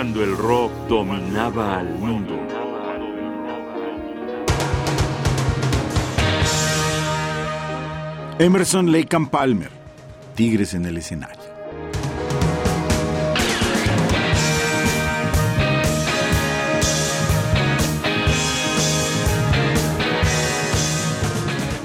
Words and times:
cuando 0.00 0.24
el 0.24 0.34
rock 0.34 0.72
dominaba 0.88 1.78
al 1.78 1.94
mundo. 1.98 2.34
Emerson 8.38 8.90
Lake 8.90 9.14
Palmer, 9.30 9.68
Tigres 10.34 10.72
en 10.72 10.86
el 10.86 10.96
escenario. 10.96 11.39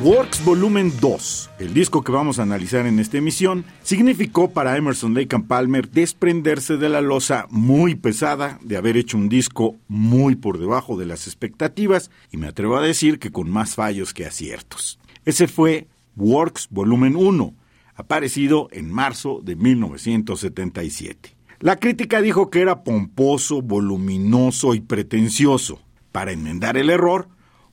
Works 0.06 0.46
Volumen 0.46 0.94
2, 1.02 1.50
el 1.58 1.74
disco 1.74 2.04
que 2.04 2.12
vamos 2.12 2.38
a 2.38 2.44
analizar 2.44 2.86
en 2.86 3.00
esta 3.00 3.18
emisión, 3.18 3.66
significó 3.82 4.52
para 4.52 4.78
Emerson 4.78 5.16
Lake 5.16 5.36
Palmer 5.48 5.90
desprenderse 5.90 6.78
de 6.78 6.90
la 6.90 7.02
losa 7.02 7.48
muy 7.50 7.96
pesada 7.96 8.60
de 8.62 8.78
haber 8.78 8.98
hecho 8.98 9.18
un 9.18 9.30
disco 9.30 9.78
muy 9.88 10.36
por 10.36 10.60
debajo 10.60 10.96
de 10.96 11.08
las 11.08 11.26
expectativas 11.26 12.12
y 12.32 12.38
me 12.38 12.46
atrevo 12.46 12.78
a 12.78 12.84
decir 12.84 13.18
que 13.18 13.32
con 13.32 13.50
más 13.50 13.74
fallos 13.74 14.14
que 14.14 14.28
aciertos. 14.28 15.00
Ese 15.26 15.48
fue 15.48 15.88
Works 16.16 16.68
Volumen 16.70 17.16
1, 17.16 17.56
aparecido 17.96 18.68
en 18.74 18.92
marzo 18.92 19.42
de 19.44 19.56
1977. 19.56 21.36
La 21.62 21.78
crítica 21.78 22.22
dijo 22.22 22.52
que 22.52 22.62
era 22.62 22.84
pomposo, 22.84 23.64
voluminoso 23.64 24.76
y 24.76 24.82
pretencioso. 24.82 25.82
Para 26.12 26.32
enmendar 26.32 26.78
el 26.78 26.92
error, 26.92 27.28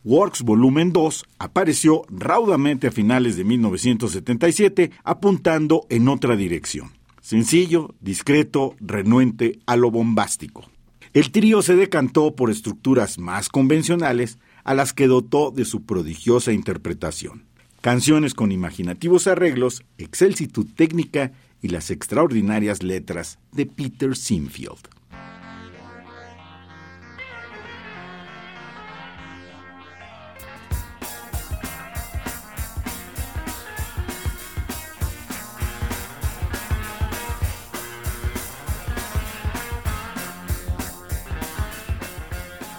Works 0.05 0.43
Volumen 0.43 0.93
2 0.93 1.27
apareció 1.39 2.03
raudamente 2.09 2.89
a 2.89 2.91
finales 2.91 3.37
de 3.37 3.45
1977 3.45 4.91
apuntando 5.05 5.87
en 5.91 6.09
otra 6.09 6.35
dirección. 6.35 6.91
Sencillo, 7.21 7.95
discreto, 8.01 8.75
renuente 8.81 9.61
a 9.65 9.77
lo 9.77 9.93
bombástico. 9.93 10.69
El 11.13 11.31
trío 11.31 11.63
se 11.63 11.77
decantó 11.77 12.35
por 12.35 12.51
estructuras 12.51 13.19
más 13.19 13.49
convencionales 13.49 14.39
a 14.65 14.75
las 14.75 14.93
que 14.93 15.07
dotó 15.07 15.53
de 15.53 15.65
su 15.65 15.83
prodigiosa 15.85 16.53
interpretación. 16.53 17.45
Canciones 17.81 18.35
con 18.35 18.51
imaginativos 18.51 19.29
arreglos, 19.29 19.85
excelsitud 19.99 20.67
técnica 20.75 21.33
y 21.61 21.69
las 21.69 21.93
extraordinarias 21.93 22.83
letras 22.83 23.39
de 23.53 23.67
Peter 23.67 24.17
Sinfield. 24.17 24.89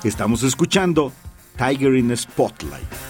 Estamos 0.03 0.43
escuchando 0.43 1.13
Tiger 1.57 1.95
in 1.95 2.15
Spotlight. 2.17 3.03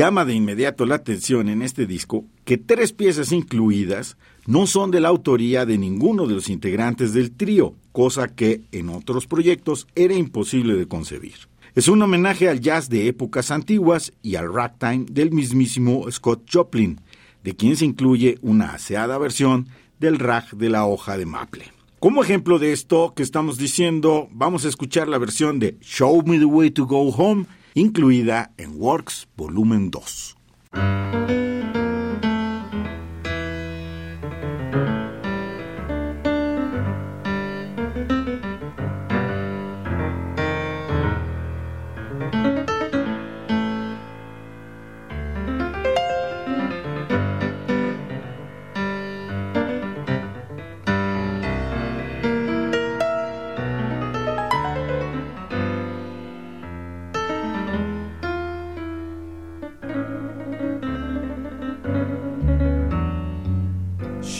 Llama 0.00 0.24
de 0.24 0.32
inmediato 0.32 0.86
la 0.86 0.94
atención 0.94 1.50
en 1.50 1.60
este 1.60 1.84
disco 1.84 2.24
que 2.46 2.56
tres 2.56 2.94
piezas 2.94 3.32
incluidas 3.32 4.16
no 4.46 4.66
son 4.66 4.90
de 4.90 4.98
la 4.98 5.08
autoría 5.08 5.66
de 5.66 5.76
ninguno 5.76 6.26
de 6.26 6.32
los 6.32 6.48
integrantes 6.48 7.12
del 7.12 7.32
trío, 7.32 7.74
cosa 7.92 8.28
que 8.28 8.62
en 8.72 8.88
otros 8.88 9.26
proyectos 9.26 9.86
era 9.94 10.14
imposible 10.14 10.74
de 10.74 10.88
concebir. 10.88 11.34
Es 11.74 11.86
un 11.86 12.00
homenaje 12.00 12.48
al 12.48 12.60
jazz 12.60 12.88
de 12.88 13.08
épocas 13.08 13.50
antiguas 13.50 14.14
y 14.22 14.36
al 14.36 14.50
ragtime 14.50 15.04
del 15.10 15.32
mismísimo 15.32 16.10
Scott 16.10 16.48
Joplin, 16.50 17.02
de 17.44 17.54
quien 17.54 17.76
se 17.76 17.84
incluye 17.84 18.38
una 18.40 18.72
aseada 18.72 19.18
versión 19.18 19.68
del 19.98 20.18
rag 20.18 20.48
de 20.56 20.70
la 20.70 20.86
hoja 20.86 21.18
de 21.18 21.26
maple. 21.26 21.64
Como 21.98 22.24
ejemplo 22.24 22.58
de 22.58 22.72
esto 22.72 23.12
que 23.14 23.22
estamos 23.22 23.58
diciendo, 23.58 24.28
vamos 24.32 24.64
a 24.64 24.70
escuchar 24.70 25.08
la 25.08 25.18
versión 25.18 25.58
de 25.58 25.76
Show 25.82 26.22
Me 26.24 26.38
the 26.38 26.46
Way 26.46 26.70
to 26.70 26.86
Go 26.86 27.10
Home 27.10 27.44
incluida 27.74 28.52
en 28.56 28.80
Works 28.80 29.28
Volumen 29.36 29.90
2. 29.90 31.49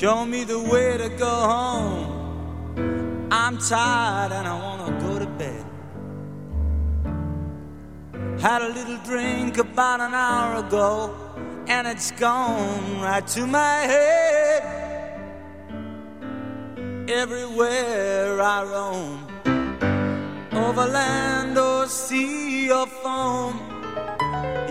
Show 0.01 0.25
me 0.25 0.45
the 0.45 0.59
way 0.59 0.97
to 0.97 1.11
go 1.11 1.27
home. 1.27 3.29
I'm 3.31 3.59
tired 3.59 4.33
and 4.33 4.49
I 4.49 4.59
wanna 4.59 4.99
go 4.99 5.19
to 5.19 5.27
bed. 5.27 5.67
Had 8.41 8.63
a 8.63 8.69
little 8.69 8.97
drink 9.05 9.59
about 9.59 10.01
an 10.01 10.15
hour 10.15 10.65
ago, 10.65 11.15
and 11.69 11.87
it's 11.87 12.13
gone 12.13 13.03
right 13.03 13.27
to 13.27 13.47
my 13.47 13.75
head. 13.93 14.63
Everywhere 17.07 18.41
I 18.41 18.65
roam, 18.73 19.27
over 20.51 20.87
land 20.87 21.59
or 21.59 21.87
sea 21.87 22.73
or 22.73 22.87
foam, 22.87 23.61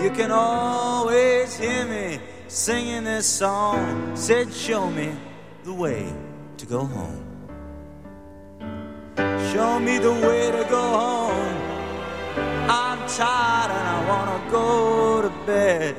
you 0.02 0.10
can 0.10 0.32
always 0.32 1.56
hear 1.56 1.86
me 1.86 2.20
singing 2.50 3.04
this 3.04 3.28
song 3.28 4.16
said, 4.16 4.52
Show 4.52 4.90
me 4.90 5.16
the 5.64 5.74
way 5.74 6.12
to 6.58 6.66
go 6.66 6.84
home. 6.84 7.26
Show 9.54 9.80
me 9.80 10.00
the 10.00 10.12
way 10.12 10.52
to 10.52 10.68
go 10.68 10.82
home. 10.82 11.58
I'm 12.68 13.08
tired 13.08 13.72
and 13.72 13.88
I 13.88 14.10
wanna 14.10 14.52
go 14.52 15.22
to 15.22 15.30
bed. 15.46 15.96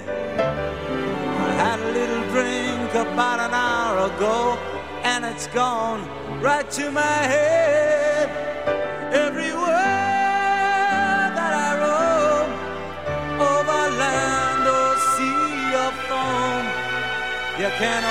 I 1.38 1.52
had 1.54 1.78
a 1.78 1.90
little 1.92 2.22
drink 2.32 2.94
about 2.94 3.38
an 3.38 3.54
hour 3.54 4.12
ago, 4.12 4.58
and 5.04 5.24
it's 5.24 5.46
gone 5.48 6.02
right 6.40 6.68
to 6.72 6.90
my 6.90 7.00
head. 7.00 7.99
Can 17.80 18.09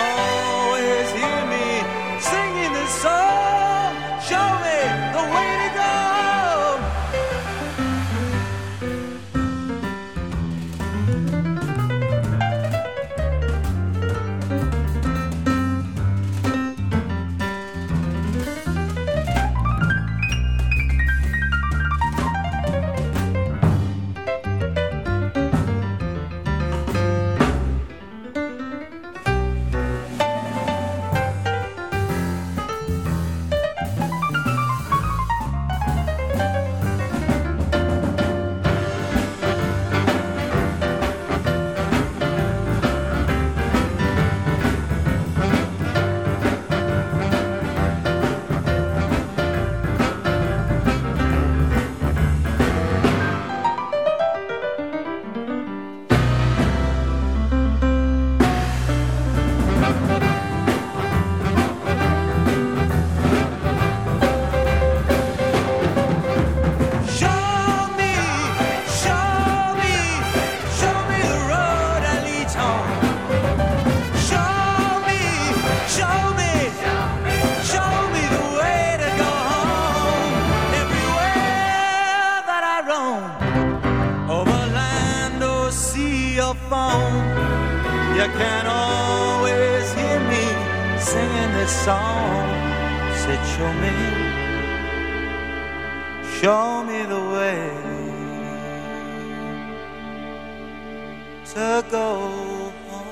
you 88.20 88.26
can 88.26 88.68
always 88.68 89.94
hear 89.94 90.20
me 90.32 90.46
singing 91.00 91.52
this 91.54 91.72
song. 91.86 92.44
Said, 93.22 93.42
show 93.54 93.72
me. 93.84 93.96
Show 96.38 96.84
me 96.84 97.00
the 97.14 97.24
way 97.36 97.62
to 101.54 101.86
go 101.90 102.74
home. 102.90 103.09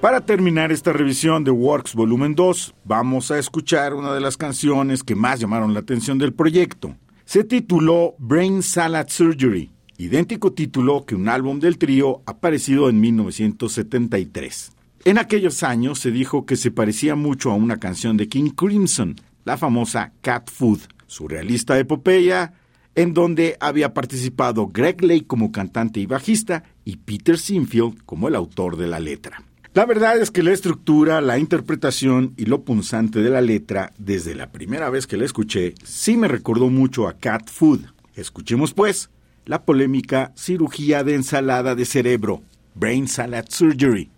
Para 0.00 0.20
terminar 0.20 0.70
esta 0.70 0.92
revisión 0.92 1.42
de 1.42 1.50
Works 1.50 1.94
Volumen 1.94 2.36
2, 2.36 2.72
vamos 2.84 3.32
a 3.32 3.38
escuchar 3.40 3.94
una 3.94 4.14
de 4.14 4.20
las 4.20 4.36
canciones 4.36 5.02
que 5.02 5.16
más 5.16 5.40
llamaron 5.40 5.74
la 5.74 5.80
atención 5.80 6.18
del 6.18 6.32
proyecto. 6.32 6.94
Se 7.24 7.42
tituló 7.42 8.14
Brain 8.18 8.62
Salad 8.62 9.08
Surgery, 9.08 9.72
idéntico 9.96 10.52
título 10.52 11.04
que 11.04 11.16
un 11.16 11.28
álbum 11.28 11.58
del 11.58 11.78
trío 11.78 12.22
aparecido 12.26 12.88
en 12.88 13.00
1973. 13.00 14.70
En 15.04 15.18
aquellos 15.18 15.64
años 15.64 15.98
se 15.98 16.12
dijo 16.12 16.46
que 16.46 16.54
se 16.54 16.70
parecía 16.70 17.16
mucho 17.16 17.50
a 17.50 17.56
una 17.56 17.78
canción 17.78 18.16
de 18.16 18.28
King 18.28 18.50
Crimson, 18.50 19.16
la 19.44 19.56
famosa 19.56 20.12
Cat 20.20 20.48
Food, 20.48 20.78
surrealista 21.08 21.76
epopeya 21.76 22.52
en 22.94 23.14
donde 23.14 23.56
había 23.58 23.94
participado 23.94 24.68
Greg 24.68 25.02
Lake 25.02 25.26
como 25.26 25.50
cantante 25.50 25.98
y 25.98 26.06
bajista 26.06 26.62
y 26.84 26.98
Peter 26.98 27.36
Sinfield 27.36 28.04
como 28.04 28.28
el 28.28 28.36
autor 28.36 28.76
de 28.76 28.86
la 28.86 29.00
letra. 29.00 29.42
La 29.78 29.86
verdad 29.86 30.20
es 30.20 30.32
que 30.32 30.42
la 30.42 30.50
estructura, 30.50 31.20
la 31.20 31.38
interpretación 31.38 32.34
y 32.36 32.46
lo 32.46 32.62
punzante 32.62 33.20
de 33.20 33.30
la 33.30 33.40
letra, 33.40 33.92
desde 33.96 34.34
la 34.34 34.50
primera 34.50 34.90
vez 34.90 35.06
que 35.06 35.16
la 35.16 35.24
escuché, 35.24 35.74
sí 35.84 36.16
me 36.16 36.26
recordó 36.26 36.68
mucho 36.68 37.06
a 37.06 37.12
Cat 37.12 37.48
Food. 37.48 37.82
Escuchemos 38.16 38.74
pues 38.74 39.08
la 39.44 39.62
polémica 39.62 40.32
cirugía 40.34 41.04
de 41.04 41.14
ensalada 41.14 41.76
de 41.76 41.84
cerebro, 41.84 42.42
Brain 42.74 43.06
Salad 43.06 43.44
Surgery. 43.50 44.10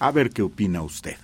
A 0.00 0.10
ver 0.10 0.30
qué 0.30 0.42
opina 0.42 0.82
usted. 0.82 1.23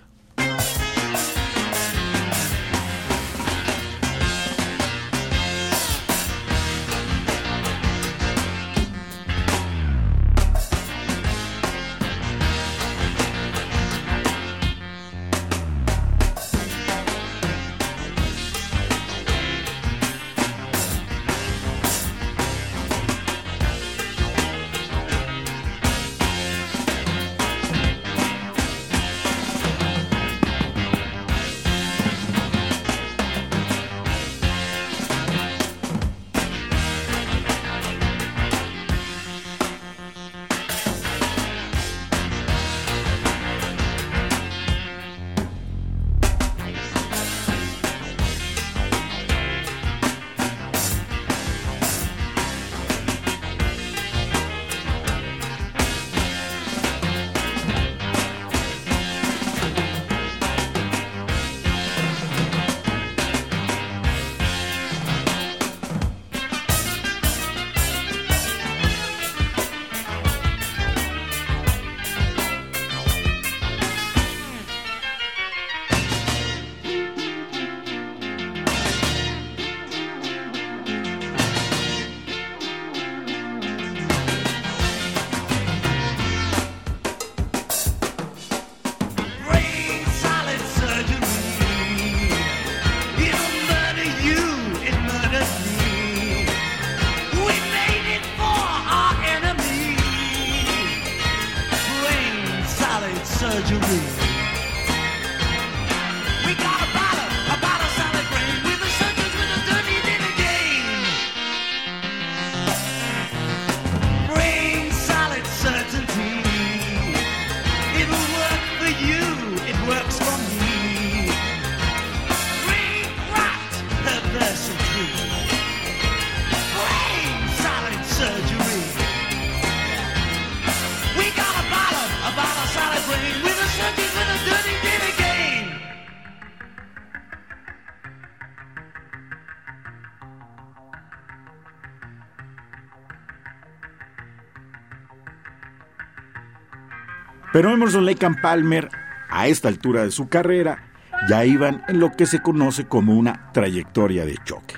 Pero 147.53 147.73
Emerson 147.73 148.07
Lake 148.07 148.25
and 148.25 148.41
Palmer, 148.41 148.89
a 149.29 149.49
esta 149.49 149.69
altura 149.69 150.05
de 150.05 150.13
su 150.13 150.29
carrera, 150.29 150.85
ya 151.29 151.45
iban 151.45 151.83
en 151.89 151.99
lo 151.99 152.13
que 152.13 152.27
se 152.27 152.41
conoce 152.41 152.87
como 152.87 153.15
una 153.15 153.51
trayectoria 153.53 154.25
de 154.25 154.39
choque. 154.45 154.77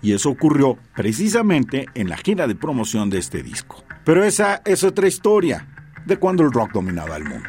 Y 0.00 0.12
eso 0.12 0.30
ocurrió 0.30 0.78
precisamente 0.94 1.86
en 1.94 2.08
la 2.08 2.16
gira 2.16 2.46
de 2.46 2.54
promoción 2.54 3.10
de 3.10 3.18
este 3.18 3.42
disco. 3.42 3.84
Pero 4.04 4.24
esa 4.24 4.62
es 4.64 4.84
otra 4.84 5.06
historia 5.06 5.66
de 6.06 6.18
cuando 6.18 6.42
el 6.42 6.52
rock 6.52 6.72
dominaba 6.72 7.16
el 7.16 7.24
mundo. 7.24 7.48